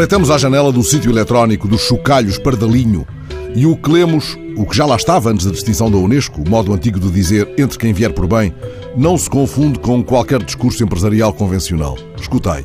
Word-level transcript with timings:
Espreitamos 0.00 0.30
à 0.30 0.38
janela 0.38 0.72
do 0.72 0.82
sítio 0.82 1.10
eletrónico 1.10 1.68
dos 1.68 1.82
chocalhos 1.82 2.38
Pardalinho 2.38 3.06
e 3.54 3.66
o 3.66 3.76
que 3.76 3.90
lemos, 3.90 4.38
o 4.56 4.64
que 4.64 4.76
já 4.76 4.86
lá 4.86 4.96
estava 4.96 5.30
antes 5.30 5.44
da 5.44 5.52
distinção 5.52 5.90
da 5.90 5.98
Unesco, 5.98 6.48
modo 6.48 6.72
antigo 6.72 6.98
de 6.98 7.10
dizer 7.10 7.52
entre 7.58 7.76
quem 7.76 7.92
vier 7.92 8.12
por 8.12 8.26
bem, 8.26 8.54
não 8.96 9.18
se 9.18 9.28
confunde 9.28 9.78
com 9.78 10.02
qualquer 10.02 10.42
discurso 10.42 10.82
empresarial 10.82 11.32
convencional. 11.32 11.98
Escutai. 12.18 12.64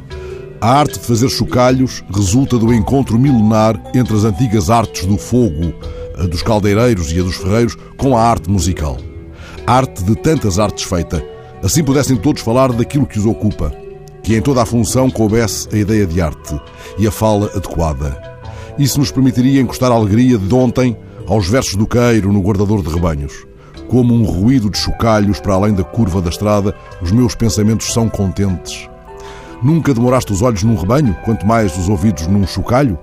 A 0.62 0.80
arte 0.80 1.00
de 1.00 1.06
fazer 1.06 1.30
chocalhos 1.30 2.04
resulta 2.14 2.58
do 2.58 2.74
encontro 2.74 3.20
milenar 3.20 3.82
entre 3.94 4.16
as 4.16 4.24
antigas 4.24 4.70
artes 4.70 5.06
do 5.06 5.18
fogo, 5.18 5.74
a 6.18 6.28
dos 6.28 6.42
caldeireiros 6.42 7.12
e 7.12 7.20
a 7.20 7.24
dos 7.24 7.36
ferreiros, 7.36 7.76
com 7.98 8.16
a 8.16 8.22
arte 8.22 8.50
musical. 8.50 8.98
Arte 9.68 10.04
de 10.04 10.16
tantas 10.16 10.60
artes 10.60 10.84
feita, 10.84 11.26
assim 11.64 11.84
pudessem 11.84 12.16
todos 12.16 12.44
falar 12.44 12.72
daquilo 12.72 13.08
que 13.08 13.18
os 13.18 13.26
ocupa, 13.26 13.74
que 14.22 14.36
em 14.36 14.42
toda 14.42 14.62
a 14.62 14.66
função 14.66 15.10
coubesse 15.10 15.68
a 15.74 15.78
ideia 15.78 16.06
de 16.06 16.22
arte 16.22 16.62
e 17.00 17.08
a 17.08 17.12
fala 17.12 17.48
adequada. 17.48 18.16
Isso 18.78 19.00
nos 19.00 19.10
permitiria 19.10 19.60
encostar 19.60 19.92
a 19.92 19.96
alegria 19.96 20.38
de 20.38 20.54
ontem 20.54 20.96
aos 21.28 21.48
versos 21.48 21.76
do 21.76 21.88
queiro 21.88 22.32
no 22.32 22.42
guardador 22.42 22.84
de 22.84 22.94
rebanhos. 22.94 23.34
Como 23.88 24.14
um 24.14 24.24
ruído 24.24 24.70
de 24.70 24.78
chocalhos 24.78 25.40
para 25.40 25.56
além 25.56 25.74
da 25.74 25.84
curva 25.84 26.22
da 26.22 26.30
estrada, 26.30 26.76
os 27.02 27.12
meus 27.12 27.34
pensamentos 27.34 27.92
são 27.92 28.08
contentes. 28.08 28.88
Nunca 29.64 29.96
demoraste 29.96 30.32
os 30.32 30.44
olhos 30.44 30.62
num 30.62 30.76
rebanho, 30.76 31.18
quanto 31.26 31.44
mais 31.44 31.76
os 31.76 31.90
ouvidos 31.90 32.28
num 32.28 32.46
chocalho? 32.46 33.00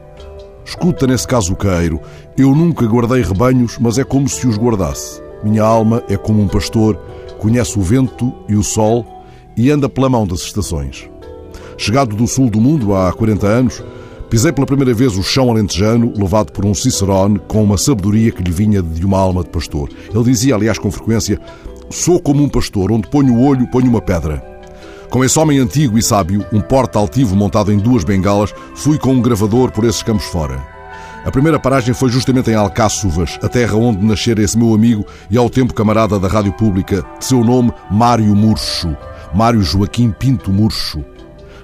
Escuta 0.65 1.09
nesse 1.09 1.27
caso 1.27 1.55
o 1.55 1.56
queiro. 1.56 2.01
Eu 2.39 2.55
nunca 2.55 2.87
guardei 2.87 3.23
rebanhos, 3.23 3.79
mas 3.81 3.98
é 3.98 4.05
como 4.05 4.29
se 4.29 4.47
os 4.47 4.56
guardasse. 4.56 5.31
Minha 5.42 5.64
alma 5.64 6.02
é 6.09 6.16
como 6.16 6.41
um 6.41 6.48
pastor, 6.48 6.96
conhece 7.38 7.78
o 7.78 7.83
vento 7.83 8.33
e 8.48 8.55
o 8.55 8.62
sol 8.62 9.05
e 9.56 9.70
anda 9.70 9.88
pela 9.88 10.09
mão 10.09 10.27
das 10.27 10.41
estações. 10.41 11.09
Chegado 11.77 12.14
do 12.14 12.27
sul 12.27 12.48
do 12.48 12.61
mundo 12.61 12.94
há 12.94 13.12
40 13.12 13.47
anos, 13.47 13.83
pisei 14.30 14.52
pela 14.52 14.67
primeira 14.67 14.94
vez 14.94 15.17
o 15.17 15.22
chão 15.22 15.50
alentejano, 15.50 16.12
levado 16.17 16.52
por 16.52 16.64
um 16.64 16.75
Cicerone 16.75 17.41
com 17.48 17.62
uma 17.62 17.77
sabedoria 17.77 18.30
que 18.30 18.42
lhe 18.42 18.52
vinha 18.52 18.83
de 18.83 19.05
uma 19.05 19.19
alma 19.19 19.42
de 19.42 19.50
pastor. 19.50 19.89
Ele 20.14 20.25
dizia, 20.25 20.55
aliás, 20.55 20.78
com 20.78 20.91
frequência: 20.91 21.41
Sou 21.91 22.20
como 22.20 22.42
um 22.42 22.48
pastor, 22.48 22.92
onde 22.92 23.08
ponho 23.08 23.34
o 23.34 23.45
olho, 23.45 23.67
ponho 23.67 23.89
uma 23.89 24.00
pedra. 24.00 24.42
Com 25.11 25.22
esse 25.22 25.39
homem 25.39 25.58
antigo 25.58 25.98
e 25.98 26.02
sábio, 26.02 26.47
um 26.52 26.61
porta 26.61 26.98
altivo 26.98 27.36
montado 27.36 27.70
em 27.70 27.77
duas 27.77 28.05
bengalas, 28.05 28.55
fui 28.74 28.97
com 28.97 29.12
um 29.12 29.20
gravador 29.20 29.70
por 29.70 29.84
esses 29.84 30.02
campos 30.02 30.24
fora. 30.24 30.81
A 31.25 31.31
primeira 31.31 31.59
paragem 31.59 31.95
foi 31.95 32.11
justamente 32.11 32.51
em 32.51 32.55
Alcáçovas, 32.55 33.39
a 33.41 33.48
terra 33.48 33.77
onde 33.77 34.05
nascera 34.05 34.42
esse 34.42 34.59
meu 34.59 34.75
amigo 34.75 35.06
e 35.31 35.39
ao 35.39 35.48
tempo 35.48 35.73
camarada 35.73 36.19
da 36.19 36.27
rádio 36.27 36.53
pública, 36.53 37.05
de 37.19 37.25
seu 37.25 37.45
nome 37.45 37.73
Mário 37.89 38.34
Murcho, 38.34 38.97
Mário 39.33 39.62
Joaquim 39.62 40.11
Pinto 40.11 40.53
Murcho. 40.53 41.05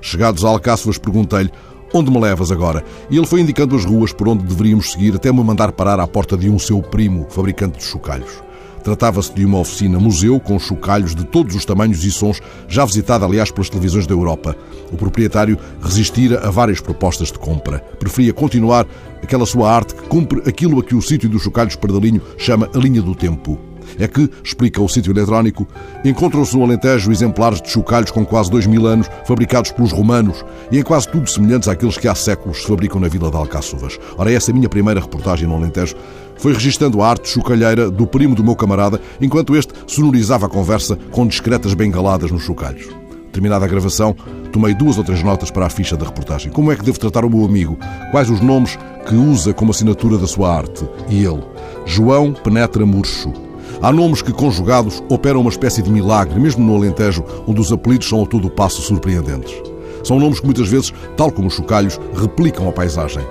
Chegados 0.01 0.45
a 0.45 0.49
Alcáçovas, 0.49 0.97
perguntei-lhe 0.97 1.51
Onde 1.93 2.11
me 2.11 2.21
levas 2.21 2.53
agora? 2.53 2.85
E 3.11 3.17
ele 3.17 3.27
foi 3.27 3.41
indicando 3.41 3.75
as 3.75 3.85
ruas 3.85 4.13
por 4.13 4.29
onde 4.29 4.45
deveríamos 4.45 4.93
seguir 4.93 5.15
até 5.15 5.33
me 5.33 5.43
mandar 5.43 5.73
parar 5.73 5.99
à 5.99 6.07
porta 6.07 6.37
de 6.37 6.49
um 6.49 6.59
seu 6.59 6.83
primo, 6.83 7.27
fabricante 7.31 7.79
de 7.79 7.85
chocalhos. 7.85 8.48
Tratava-se 8.83 9.33
de 9.35 9.45
uma 9.45 9.59
oficina-museu 9.59 10.39
com 10.41 10.59
chocalhos 10.59 11.15
de 11.15 11.25
todos 11.25 11.55
os 11.55 11.65
tamanhos 11.65 12.05
e 12.05 12.11
sons, 12.11 12.41
já 12.69 12.85
visitada, 12.85 13.25
aliás, 13.25 13.51
pelas 13.51 13.69
televisões 13.69 14.07
da 14.07 14.15
Europa. 14.15 14.57
O 14.93 14.97
proprietário 14.97 15.59
resistira 15.83 16.47
a 16.47 16.51
várias 16.51 16.81
propostas 16.81 17.33
de 17.33 17.39
compra. 17.39 17.81
Preferia 17.99 18.33
continuar 18.33 18.87
aquela 19.23 19.47
sua 19.47 19.71
arte 19.71 19.95
que 19.95 20.03
cumpre 20.03 20.43
aquilo 20.49 20.79
a 20.81 20.83
que 20.83 20.95
o 20.95 21.03
sítio 21.03 21.29
dos 21.29 21.43
chocalhos 21.43 21.77
Pardalinho 21.77 22.23
chama 22.37 22.69
a 22.75 22.79
linha 22.79 23.03
do 23.03 23.15
tempo. 23.15 23.68
É 23.99 24.09
que, 24.09 24.31
explica 24.43 24.83
o 24.83 24.89
sítio 24.89 25.13
eletrónico, 25.13 25.67
encontram-se 26.05 26.57
no 26.57 26.65
Alentejo 26.65 27.13
exemplares 27.13 27.61
de 27.61 27.71
chocalhos 27.71 28.11
com 28.11 28.25
quase 28.25 28.51
dois 28.51 28.67
mil 28.67 28.87
anos, 28.87 29.09
fabricados 29.25 29.71
pelos 29.71 29.93
romanos 29.93 30.45
e 30.71 30.79
em 30.79 30.83
quase 30.83 31.09
tudo 31.09 31.29
semelhantes 31.29 31.69
àqueles 31.69 31.97
que 31.97 32.09
há 32.09 32.15
séculos 32.15 32.63
se 32.63 32.69
fabricam 32.69 33.01
na 33.01 33.09
vila 33.09 33.31
de 33.31 33.37
Alcáçovas. 33.37 33.99
Ora, 34.17 34.33
essa 34.33 34.53
minha 34.53 34.69
primeira 34.69 35.01
reportagem 35.01 35.47
no 35.47 35.55
Alentejo 35.55 35.97
foi 36.37 36.53
registando 36.53 37.03
a 37.03 37.09
arte 37.09 37.29
chocalheira 37.29 37.91
do 37.91 38.07
primo 38.07 38.35
do 38.35 38.45
meu 38.45 38.55
camarada, 38.55 39.01
enquanto 39.21 39.57
este 39.57 39.73
sonorizava 39.87 40.47
a 40.47 40.49
conversa 40.49 40.97
com 41.11 41.27
discretas 41.27 41.75
bengaladas 41.75 42.31
nos 42.31 42.43
chocalhos. 42.43 42.89
Terminada 43.33 43.65
a 43.65 43.69
gravação, 43.69 44.17
tomei 44.53 44.75
duas 44.75 44.99
ou 44.99 45.05
três 45.05 45.23
notas 45.23 45.51
para 45.51 45.67
a 45.67 45.71
ficha 45.71 45.97
da 45.97 46.07
reportagem. 46.07 46.51
Como 46.51 46.73
é 46.73 46.77
que 46.77 46.85
devo 46.85 46.99
tratar 46.99 47.25
o 47.25 47.31
meu 47.31 47.45
amigo? 47.45 47.79
Quais 48.11 48.31
os 48.31 48.41
nomes 48.41 48.79
que 49.07 49.15
usa 49.15 49.53
como 49.53 49.71
assinatura 49.71 50.17
da 50.17 50.27
sua 50.27 50.55
arte? 50.55 50.85
E 51.09 51.25
ele? 51.25 51.43
João 51.85 52.33
Penetra 52.33 52.85
Murcho. 52.87 53.48
Há 53.81 53.93
nomes 53.93 54.23
que, 54.23 54.33
conjugados, 54.33 55.03
operam 55.09 55.41
uma 55.41 55.51
espécie 55.51 55.83
de 55.83 55.91
milagre, 55.91 56.39
mesmo 56.39 56.65
no 56.65 56.77
Alentejo, 56.77 57.25
onde 57.47 57.61
os 57.61 57.73
apelidos 57.73 58.09
são 58.09 58.23
a 58.23 58.27
todo 58.27 58.51
passo 58.51 58.83
surpreendentes. 58.83 59.55
São 60.03 60.19
nomes 60.19 60.41
que 60.41 60.47
muitas 60.47 60.69
vezes, 60.69 60.93
tal 61.17 61.31
como 61.31 61.49
os 61.49 61.55
chocalhos, 61.55 62.01
replicam 62.15 62.69
a 62.69 62.73
paisagem. 62.73 63.23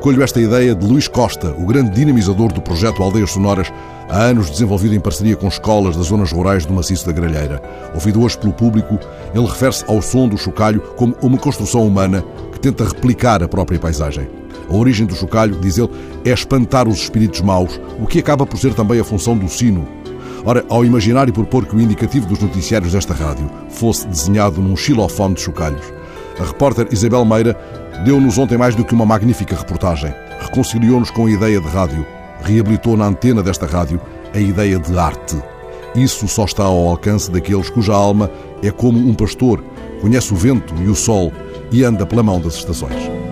Colho 0.00 0.22
esta 0.22 0.40
ideia 0.40 0.74
de 0.74 0.86
Luís 0.86 1.08
Costa, 1.08 1.54
o 1.58 1.64
grande 1.64 1.94
dinamizador 1.94 2.52
do 2.52 2.60
projeto 2.60 3.02
Aldeias 3.02 3.30
Sonoras, 3.30 3.72
há 4.08 4.24
anos 4.24 4.50
desenvolvido 4.50 4.94
em 4.94 5.00
parceria 5.00 5.34
com 5.34 5.48
escolas 5.48 5.96
das 5.96 6.08
zonas 6.08 6.30
rurais 6.30 6.66
do 6.66 6.74
maciço 6.74 7.06
da 7.06 7.12
Gralheira. 7.12 7.62
Ouvido 7.94 8.22
hoje 8.22 8.36
pelo 8.36 8.52
público, 8.52 8.98
ele 9.34 9.46
refere-se 9.46 9.84
ao 9.88 10.02
som 10.02 10.28
do 10.28 10.36
chocalho 10.36 10.80
como 10.96 11.14
uma 11.22 11.38
construção 11.38 11.86
humana 11.86 12.22
que 12.52 12.60
tenta 12.60 12.84
replicar 12.84 13.42
a 13.42 13.48
própria 13.48 13.78
paisagem. 13.78 14.43
A 14.68 14.74
origem 14.74 15.06
do 15.06 15.14
chocalho, 15.14 15.58
diz 15.60 15.78
ele, 15.78 15.90
é 16.24 16.30
espantar 16.30 16.88
os 16.88 16.98
espíritos 16.98 17.40
maus, 17.40 17.80
o 18.00 18.06
que 18.06 18.18
acaba 18.18 18.46
por 18.46 18.58
ser 18.58 18.74
também 18.74 19.00
a 19.00 19.04
função 19.04 19.36
do 19.36 19.48
sino. 19.48 19.86
Ora, 20.44 20.64
ao 20.68 20.84
imaginar 20.84 21.28
e 21.28 21.32
propor 21.32 21.64
que 21.64 21.74
o 21.74 21.80
indicativo 21.80 22.26
dos 22.26 22.40
noticiários 22.40 22.92
desta 22.92 23.14
rádio 23.14 23.50
fosse 23.68 24.06
desenhado 24.06 24.60
num 24.60 24.76
xilofone 24.76 25.34
de 25.34 25.40
chocalhos, 25.40 25.92
a 26.38 26.44
repórter 26.44 26.88
Isabel 26.90 27.24
Meira 27.24 27.56
deu-nos 28.04 28.38
ontem 28.38 28.58
mais 28.58 28.74
do 28.74 28.84
que 28.84 28.94
uma 28.94 29.06
magnífica 29.06 29.54
reportagem. 29.54 30.12
Reconciliou-nos 30.40 31.10
com 31.10 31.26
a 31.26 31.30
ideia 31.30 31.60
de 31.60 31.68
rádio. 31.68 32.04
Reabilitou 32.42 32.96
na 32.96 33.06
antena 33.06 33.42
desta 33.42 33.66
rádio 33.66 34.00
a 34.34 34.38
ideia 34.38 34.78
de 34.78 34.98
arte. 34.98 35.40
Isso 35.94 36.26
só 36.26 36.44
está 36.44 36.64
ao 36.64 36.88
alcance 36.88 37.30
daqueles 37.30 37.70
cuja 37.70 37.94
alma 37.94 38.28
é 38.62 38.70
como 38.70 38.98
um 38.98 39.14
pastor, 39.14 39.62
conhece 40.00 40.32
o 40.34 40.36
vento 40.36 40.74
e 40.82 40.88
o 40.88 40.94
sol 40.94 41.32
e 41.70 41.84
anda 41.84 42.04
pela 42.04 42.22
mão 42.22 42.40
das 42.40 42.54
estações. 42.54 43.23